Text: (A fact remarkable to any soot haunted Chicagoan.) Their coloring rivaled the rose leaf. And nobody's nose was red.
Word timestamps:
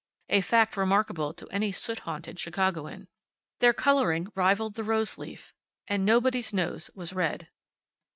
(A 0.29 0.41
fact 0.41 0.77
remarkable 0.77 1.31
to 1.35 1.45
any 1.51 1.71
soot 1.71 1.99
haunted 1.99 2.39
Chicagoan.) 2.39 3.07
Their 3.59 3.71
coloring 3.71 4.31
rivaled 4.33 4.73
the 4.73 4.83
rose 4.83 5.19
leaf. 5.19 5.53
And 5.87 6.03
nobody's 6.03 6.51
nose 6.51 6.89
was 6.95 7.13
red. 7.13 7.49